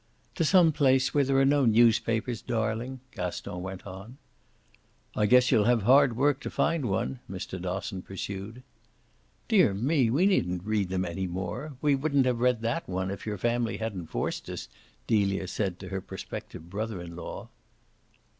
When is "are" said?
1.37-1.45